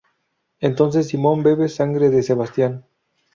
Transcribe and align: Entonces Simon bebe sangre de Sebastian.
Entonces 0.61 1.09
Simon 1.09 1.43
bebe 1.43 1.69
sangre 1.69 2.09
de 2.09 2.23
Sebastian. 2.23 2.87